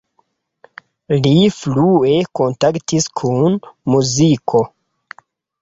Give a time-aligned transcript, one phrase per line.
[1.25, 3.61] Li frue kontaktis kun
[3.97, 4.65] muziko.